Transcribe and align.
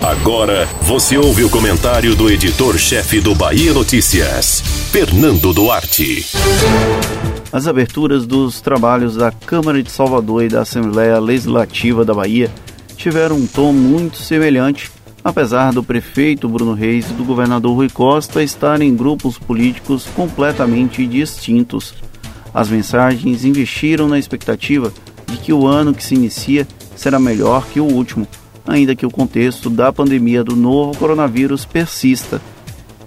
Agora 0.00 0.66
você 0.82 1.18
ouve 1.18 1.44
o 1.44 1.50
comentário 1.50 2.14
do 2.14 2.30
editor-chefe 2.30 3.20
do 3.20 3.34
Bahia 3.34 3.74
Notícias, 3.74 4.62
Fernando 4.90 5.52
Duarte. 5.52 6.26
As 7.52 7.66
aberturas 7.66 8.26
dos 8.26 8.60
trabalhos 8.60 9.16
da 9.16 9.30
Câmara 9.30 9.82
de 9.82 9.90
Salvador 9.90 10.44
e 10.44 10.48
da 10.48 10.62
Assembleia 10.62 11.18
Legislativa 11.18 12.04
da 12.04 12.14
Bahia 12.14 12.50
tiveram 12.96 13.36
um 13.36 13.46
tom 13.46 13.72
muito 13.72 14.16
semelhante, 14.16 14.90
apesar 15.22 15.72
do 15.72 15.82
prefeito 15.82 16.48
Bruno 16.48 16.72
Reis 16.72 17.10
e 17.10 17.12
do 17.12 17.24
governador 17.24 17.74
Rui 17.74 17.90
Costa 17.90 18.42
estarem 18.42 18.88
em 18.88 18.96
grupos 18.96 19.36
políticos 19.36 20.06
completamente 20.14 21.06
distintos. 21.06 21.94
As 22.54 22.68
mensagens 22.68 23.44
investiram 23.44 24.08
na 24.08 24.18
expectativa 24.18 24.92
de 25.26 25.36
que 25.36 25.52
o 25.52 25.66
ano 25.66 25.92
que 25.92 26.02
se 26.02 26.14
inicia 26.14 26.66
será 26.96 27.18
melhor 27.18 27.66
que 27.66 27.80
o 27.80 27.84
último, 27.84 28.26
ainda 28.66 28.94
que 28.94 29.06
o 29.06 29.10
contexto 29.10 29.68
da 29.70 29.92
pandemia 29.92 30.44
do 30.44 30.56
novo 30.56 30.96
coronavírus 30.98 31.64
persista. 31.64 32.40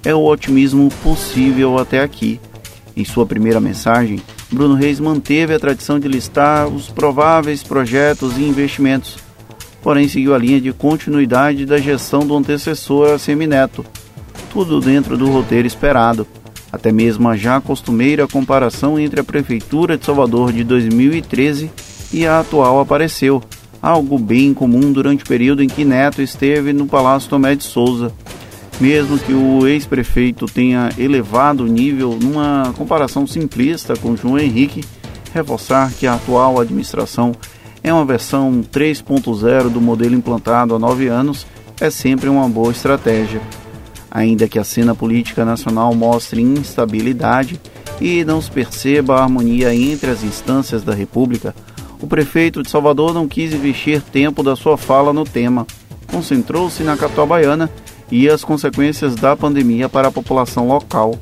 É 0.03 0.13
o 0.13 0.23
otimismo 0.23 0.89
possível 1.02 1.77
até 1.77 2.02
aqui. 2.02 2.39
Em 2.95 3.05
sua 3.05 3.25
primeira 3.25 3.59
mensagem, 3.59 4.21
Bruno 4.52 4.75
Reis 4.75 4.99
manteve 4.99 5.53
a 5.53 5.59
tradição 5.59 5.99
de 5.99 6.08
listar 6.08 6.67
os 6.67 6.89
prováveis 6.89 7.63
projetos 7.63 8.38
e 8.38 8.44
investimentos, 8.44 9.17
porém 9.81 10.08
seguiu 10.08 10.35
a 10.35 10.38
linha 10.38 10.61
de 10.61 10.71
continuidade 10.71 11.66
da 11.66 11.77
gestão 11.77 12.25
do 12.25 12.35
antecessor 12.35 13.17
Semineto, 13.17 13.83
tudo 14.52 14.80
dentro 14.80 15.17
do 15.17 15.30
roteiro 15.30 15.67
esperado. 15.67 16.27
Até 16.72 16.91
mesmo 16.91 17.30
a 17.30 17.35
já 17.35 17.59
costumeira 17.61 18.27
comparação 18.27 18.99
entre 18.99 19.20
a 19.20 19.23
Prefeitura 19.23 19.97
de 19.97 20.05
Salvador 20.05 20.52
de 20.52 20.63
2013 20.63 21.72
e 22.11 22.27
a 22.27 22.39
atual 22.39 22.80
apareceu, 22.80 23.41
algo 23.83 24.17
bem 24.17 24.53
comum 24.53 24.93
durante 24.93 25.25
o 25.25 25.27
período 25.27 25.61
em 25.61 25.67
que 25.67 25.83
Neto 25.83 26.21
esteve 26.21 26.71
no 26.71 26.87
Palácio 26.87 27.29
Tomé 27.29 27.53
de 27.53 27.65
Souza. 27.65 28.13
Mesmo 28.79 29.19
que 29.19 29.33
o 29.33 29.67
ex-prefeito 29.67 30.45
tenha 30.45 30.89
elevado 30.97 31.66
o 31.66 31.67
nível 31.67 32.17
numa 32.19 32.73
comparação 32.77 33.27
simplista 33.27 33.93
com 33.97 34.16
João 34.16 34.39
Henrique, 34.39 34.85
reforçar 35.33 35.91
que 35.91 36.08
a 36.08 36.13
atual 36.13 36.61
administração 36.61 37.33
é 37.83 37.93
uma 37.93 38.05
versão 38.05 38.63
3.0 38.71 39.67
do 39.67 39.81
modelo 39.81 40.15
implantado 40.15 40.73
há 40.73 40.80
nove 40.80 41.08
anos 41.08 41.45
é 41.81 41.89
sempre 41.89 42.30
uma 42.30 42.47
boa 42.47 42.71
estratégia. 42.71 43.41
Ainda 44.09 44.47
que 44.47 44.58
a 44.58 44.63
cena 44.63 44.95
política 44.95 45.43
nacional 45.43 45.93
mostre 45.93 46.41
instabilidade 46.41 47.59
e 47.99 48.23
não 48.23 48.41
se 48.41 48.49
perceba 48.49 49.15
a 49.15 49.23
harmonia 49.23 49.75
entre 49.75 50.09
as 50.09 50.23
instâncias 50.23 50.83
da 50.83 50.93
República, 50.93 51.53
o 52.03 52.07
prefeito 52.07 52.61
de 52.61 52.69
Salvador 52.69 53.13
não 53.13 53.29
quis 53.29 53.53
investir 53.53 54.01
tempo 54.01 54.43
da 54.43 54.57
sua 54.57 54.77
fala 54.77 55.13
no 55.13 55.23
tema. 55.23 55.65
Concentrou-se 56.05 56.83
na 56.83 56.97
capital 56.97 57.25
baiana 57.25 57.69
e 58.11 58.27
as 58.27 58.43
consequências 58.43 59.15
da 59.15 59.37
pandemia 59.37 59.87
para 59.87 60.09
a 60.09 60.11
população 60.11 60.67
local. 60.67 61.17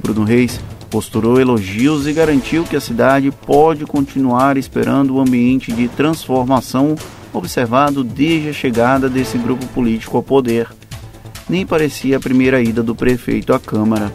Bruno 0.00 0.22
Reis 0.22 0.60
posturou 0.88 1.40
elogios 1.40 2.06
e 2.06 2.12
garantiu 2.12 2.62
que 2.62 2.76
a 2.76 2.80
cidade 2.80 3.30
pode 3.30 3.84
continuar 3.84 4.56
esperando 4.56 5.16
o 5.16 5.20
ambiente 5.20 5.72
de 5.72 5.88
transformação 5.88 6.94
observado 7.32 8.04
desde 8.04 8.50
a 8.50 8.52
chegada 8.52 9.08
desse 9.08 9.36
grupo 9.36 9.66
político 9.66 10.16
ao 10.16 10.22
poder 10.22 10.68
nem 11.50 11.66
parecia 11.66 12.16
a 12.16 12.20
primeira 12.20 12.62
ida 12.62 12.80
do 12.80 12.94
prefeito 12.94 13.52
à 13.52 13.58
Câmara. 13.58 14.14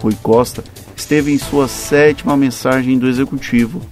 Rui 0.00 0.16
Costa 0.22 0.62
esteve 0.94 1.32
em 1.32 1.38
sua 1.38 1.66
sétima 1.66 2.36
mensagem 2.36 2.96
do 2.96 3.08
Executivo. 3.08 3.82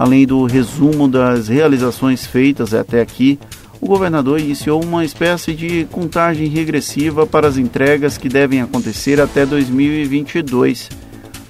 Além 0.00 0.24
do 0.24 0.44
resumo 0.44 1.08
das 1.08 1.48
realizações 1.48 2.24
feitas 2.24 2.72
até 2.72 3.00
aqui, 3.00 3.36
o 3.80 3.86
governador 3.88 4.38
iniciou 4.38 4.80
uma 4.80 5.04
espécie 5.04 5.52
de 5.52 5.86
contagem 5.90 6.46
regressiva 6.46 7.26
para 7.26 7.48
as 7.48 7.56
entregas 7.56 8.16
que 8.16 8.28
devem 8.28 8.60
acontecer 8.60 9.20
até 9.20 9.44
2022. 9.44 10.88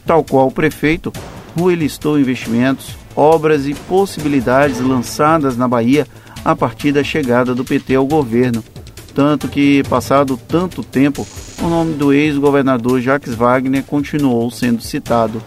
Tal 0.06 0.24
qual 0.24 0.46
o 0.46 0.50
prefeito, 0.50 1.12
Rui 1.54 1.74
listou 1.74 2.18
investimentos, 2.18 2.96
obras 3.14 3.66
e 3.66 3.74
possibilidades 3.74 4.80
lançadas 4.80 5.54
na 5.54 5.68
Bahia 5.68 6.06
a 6.42 6.56
partir 6.56 6.92
da 6.92 7.04
chegada 7.04 7.54
do 7.54 7.66
PT 7.66 7.96
ao 7.96 8.06
governo 8.06 8.64
tanto 9.18 9.48
que, 9.48 9.82
passado 9.90 10.38
tanto 10.46 10.84
tempo, 10.84 11.26
o 11.60 11.66
nome 11.66 11.94
do 11.94 12.12
ex-governador 12.12 13.00
Jacques 13.00 13.34
Wagner 13.34 13.82
continuou 13.82 14.48
sendo 14.48 14.80
citado. 14.80 15.42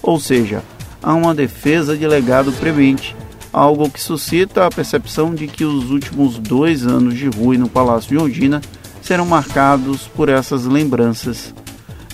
Ou 0.00 0.20
seja, 0.20 0.62
há 1.02 1.14
uma 1.14 1.34
defesa 1.34 1.96
de 1.96 2.06
legado 2.06 2.52
premente, 2.52 3.14
algo 3.52 3.90
que 3.90 4.00
suscita 4.00 4.66
a 4.66 4.70
percepção 4.70 5.34
de 5.34 5.46
que 5.46 5.64
os 5.64 5.90
últimos 5.90 6.38
dois 6.38 6.86
anos 6.86 7.14
de 7.14 7.28
Rui 7.28 7.56
no 7.56 7.68
Palácio 7.68 8.10
de 8.10 8.22
Ondina 8.22 8.60
serão 9.00 9.26
marcados 9.26 10.02
por 10.08 10.28
essas 10.28 10.64
lembranças. 10.64 11.54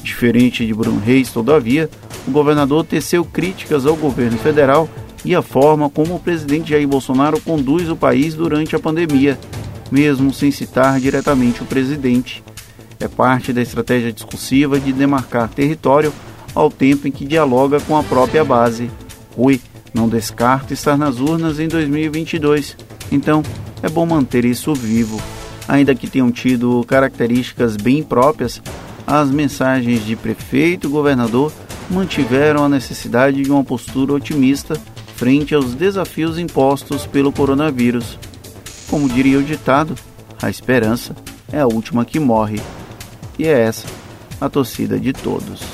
Diferente 0.03 0.67
de 0.67 0.75
Bruno 0.75 1.00
Reis, 1.00 1.31
todavia, 1.31 1.89
o 2.27 2.31
governador 2.31 2.84
teceu 2.84 3.25
críticas 3.25 3.87
ao 3.87 3.97
governo 3.97 4.39
federal 4.39 4.89
e 5.25 5.34
a 5.34 5.43
forma 5.43 5.89
como 5.89 6.15
o 6.15 6.21
presidente 6.21 6.71
Jair 6.71 6.87
Bolsonaro 6.87 7.41
conduz 7.41 7.89
o 7.89 7.97
país 7.97 8.34
durante 8.34 8.77
a 8.77 8.78
pandemia, 8.78 9.39
mesmo 9.91 10.33
sem 10.33 10.50
citar 10.50 11.00
diretamente 11.00 11.62
o 11.62 11.67
presidente. 11.67 12.44
É 13.00 13.09
parte 13.09 13.53
da 13.53 13.62
estratégia 13.62 14.12
discursiva 14.12 14.78
de 14.78 14.93
demarcar 14.93 15.49
território 15.49 16.12
ao 16.54 16.70
tempo 16.70 17.09
em 17.09 17.10
que 17.10 17.25
dialoga 17.25 17.81
com 17.81 17.97
a 17.97 18.03
própria 18.03 18.44
base. 18.44 18.91
Rui 19.37 19.60
não 19.92 20.09
descarta 20.09 20.72
estar 20.72 20.97
nas 20.97 21.19
urnas 21.19 21.59
em 21.59 21.69
2022, 21.69 22.76
então 23.10 23.42
é 23.82 23.88
bom 23.88 24.06
manter 24.06 24.44
isso 24.44 24.75
vivo. 24.75 25.20
Ainda 25.66 25.94
que 25.94 26.09
tenham 26.09 26.31
tido 26.31 26.84
características 26.87 27.76
bem 27.76 28.03
próprias, 28.03 28.60
as 29.06 29.31
mensagens 29.31 30.04
de 30.04 30.16
prefeito 30.16 30.87
e 30.87 30.91
governador 30.91 31.53
mantiveram 31.91 32.64
a 32.64 32.69
necessidade 32.69 33.43
de 33.43 33.50
uma 33.50 33.64
postura 33.64 34.12
otimista 34.12 34.81
frente 35.16 35.54
aos 35.54 35.75
desafios 35.75 36.38
impostos 36.38 37.06
pelo 37.06 37.32
coronavírus. 37.32 38.19
Como 38.88 39.09
diria 39.09 39.38
o 39.38 39.43
ditado, 39.43 39.94
a 40.43 40.50
esperança 40.50 41.14
é 41.53 41.60
a 41.60 41.66
última 41.66 42.04
que 42.04 42.19
morre. 42.19 42.60
E 43.38 43.47
é 43.47 43.60
essa 43.60 43.87
a 44.41 44.48
torcida 44.48 44.98
de 44.98 45.12
todos. 45.12 45.74